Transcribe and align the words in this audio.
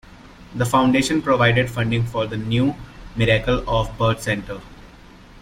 The 0.55 0.65
foundation 0.65 1.21
provided 1.21 1.69
funding 1.69 2.07
for 2.07 2.25
the 2.25 2.35
new 2.35 2.73
Miracle 3.15 3.63
of 3.69 3.95
Birth 3.99 4.23
center. 4.23 4.59